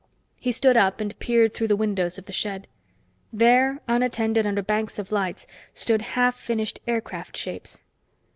[0.39, 2.67] He stood up and peered through the windows of the shed.
[3.31, 7.83] There, unattended under banks of lights, stood half finished aircraft shapes.